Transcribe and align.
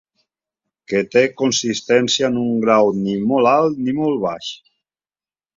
Que 0.93 1.01
té 1.15 1.23
consistència 1.41 2.31
en 2.33 2.41
un 2.45 2.49
grau 2.65 2.91
ni 3.05 3.15
molt 3.33 3.53
alt 3.53 3.81
ni 3.89 3.97
molt 4.03 4.21
baix. 4.29 4.53